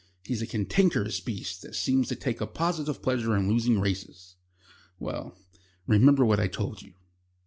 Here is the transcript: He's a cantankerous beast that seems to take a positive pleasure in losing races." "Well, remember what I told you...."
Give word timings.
He's 0.25 0.41
a 0.41 0.47
cantankerous 0.47 1.19
beast 1.19 1.61
that 1.61 1.75
seems 1.75 2.07
to 2.07 2.15
take 2.15 2.41
a 2.41 2.47
positive 2.47 3.03
pleasure 3.03 3.37
in 3.37 3.47
losing 3.47 3.79
races." 3.79 4.35
"Well, 4.97 5.37
remember 5.85 6.25
what 6.25 6.39
I 6.39 6.47
told 6.47 6.81
you...." 6.81 6.95